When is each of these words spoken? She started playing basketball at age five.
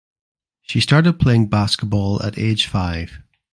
She 0.63 0.79
started 0.81 1.19
playing 1.19 1.49
basketball 1.49 2.23
at 2.23 2.35
age 2.39 2.65
five. 2.65 3.19